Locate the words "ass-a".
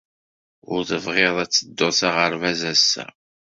2.73-3.05